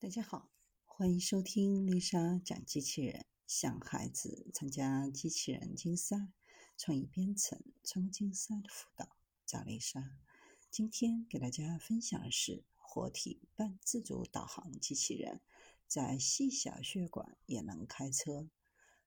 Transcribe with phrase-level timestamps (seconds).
[0.00, 0.48] 大家好，
[0.84, 6.28] 欢迎收听丽莎讲机器人，向孩子参加机器人竞赛、
[6.76, 9.16] 创意编程、创客竞赛的辅导。
[9.44, 10.16] 找丽莎，
[10.70, 15.40] 今天给大家分享的是活体半自主导航机器人，
[15.88, 18.48] 在细小血管也能开车。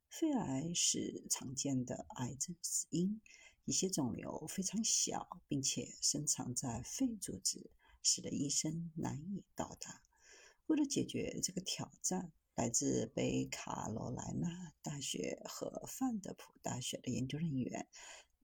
[0.09, 3.21] 肺癌是常见的癌症死因，
[3.63, 7.71] 一些肿瘤非常小，并且深藏在肺组织，
[8.03, 10.01] 使得医生难以到达。
[10.71, 17.89] 为了解决这个挑战，来自北卡罗来纳大学和范德普大学的研究人员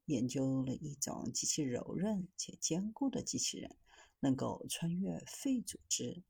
[0.08, 3.78] 研究了一种极其柔韧且坚固的机器人，
[4.20, 6.22] 能够穿越肺组织。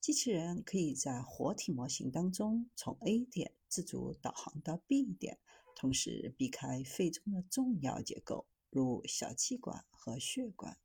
[0.00, 5.40] 机器人可以在活体模型当中从 A 点自主导航到 B 点，
[5.74, 10.78] 同时避开肺中的重要结构，如小气管和血管。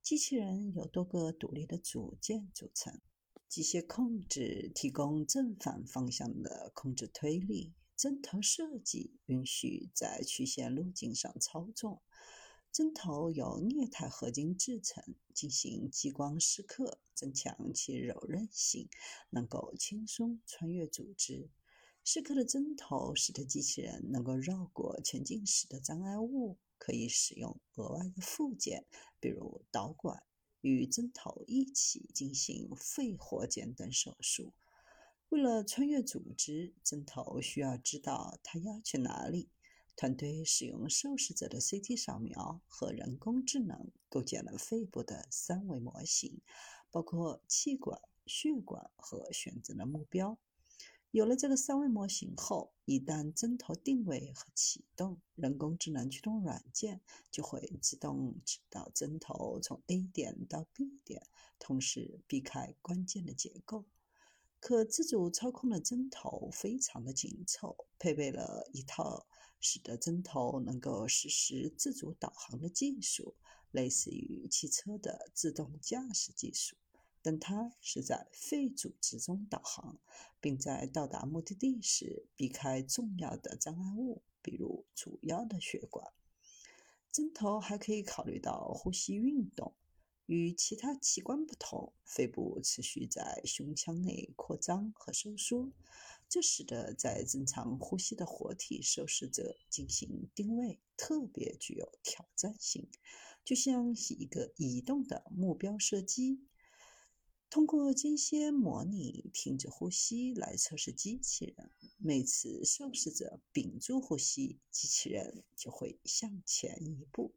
[0.00, 3.00] 机器人由多个独立的组件组成。
[3.48, 12.02] 机械控制提供正反方向的控制推力，针头设计允许在曲线路径上操纵。
[12.70, 18.90] 针头由镍钛合金制成，进行激光蚀刻，增强其柔韧性，
[19.30, 21.48] 能够轻松穿越组织。
[22.04, 28.84] 蚀刻的针头使得机器人能够绕过前进时的障碍物，可以使用额外的附件，
[29.18, 30.22] 比如导管。
[30.60, 34.52] 与针头一起进行肺活检等手术。
[35.28, 39.50] 为了穿越组织，针头需要知道它要去哪里。
[39.94, 46.40] 团队使用受试者的 CT 扫描和人工智能构建了肺部的三维模型，
[46.90, 50.38] 包括气管、血管和选择的目标。
[51.18, 61.20] 有了这个三维模型后，一旦针头定位和启动，人工智能驱动软件就会自动指导针头从 A 点到 B 点，
[61.58, 63.84] 同时避开关键的结构。
[64.60, 69.26] 可自主操控的针头非常的紧凑，配备了一套
[69.58, 73.34] 使得针头能够实时自主导航的技术，
[73.72, 76.76] 类似于汽车的自动驾驶技术。
[77.28, 80.00] 但它是在肺组织中导航，
[80.40, 86.10] 并在到达目的地时避开重要的障碍物，比如主要的血管。
[87.12, 89.74] 针头还可以考虑到呼吸运动。
[90.24, 95.70] 与其他器官不同，肺部持续在胸腔内扩张和收缩，
[96.30, 102.88] 这使得在正常呼吸的活体受试者进行定位特别具有挑战性，
[103.44, 106.46] 就像是一个移动的目标射击。
[107.50, 111.70] 通过间歇模拟停止呼吸来测试机器人。
[111.96, 117.32] 每次受试者屏住呼吸，机器人就会向前一步。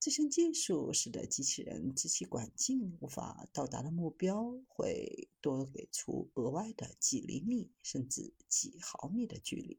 [0.00, 9.78] 这项技术使得机器人支气管径无法到达的目标会多给出额外的几厘米甚至几毫米的距离，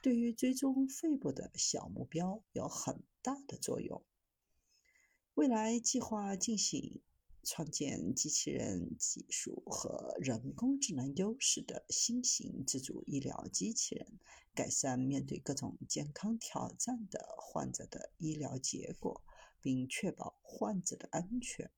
[0.00, 4.04] 对于追踪肺部的小目标有很大的作用。
[5.34, 7.00] 未来计划进行。
[7.46, 14.18] 创建机器人技术和人工智能优势的新型自主医疗机器人，
[14.52, 19.22] 改善面对各种健康挑战的患者的医疗结果，
[19.62, 21.70] 并确保患者的安全。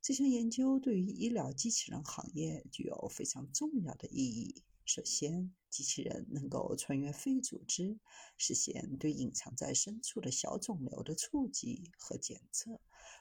[0.00, 4.62] 这项研究对于医疗机器人行业具有非常重要的意义。
[4.84, 7.98] 首先，机器人能够穿越肺组织，
[8.36, 12.80] 实现对隐藏在深处的小肿瘤的触及和检测，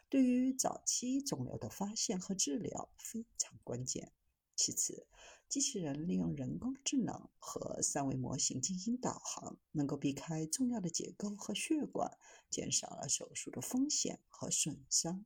[0.09, 4.11] 对于早期肿瘤的发现和治疗非常关键。
[4.55, 5.07] 其次，
[5.47, 12.17] 机器人利用人工智能和三维模型进行导航，能够避开重要的结构和血管，
[12.49, 15.25] 减少了手术的风险和损伤。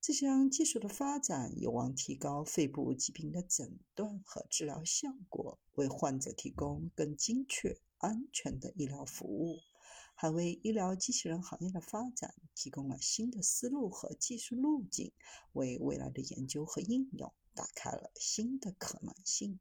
[0.00, 9.58] 这项技术的发展有望提高肺部疾病的诊断和治疗效果，为患者提供更精确、安全的医疗服务，
[10.14, 15.12] 还为医疗机器人行业的发展提供了新的思路和技术路径，
[15.52, 19.58] 为未来的研究和应用打开了新的可能性。